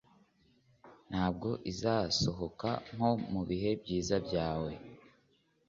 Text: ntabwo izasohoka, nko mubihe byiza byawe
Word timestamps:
ntabwo 1.09 1.49
izasohoka, 1.71 2.69
nko 2.93 3.09
mubihe 3.33 3.69
byiza 3.81 4.15
byawe 4.25 4.71